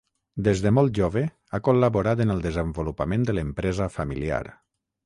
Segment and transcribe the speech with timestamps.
[0.45, 1.23] Des de molt jove
[1.57, 4.43] ha col·laborat en el desenvolupament de l'empresa familiar.